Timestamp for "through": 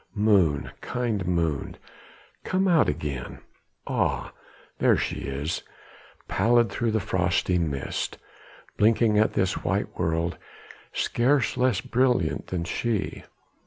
6.71-6.89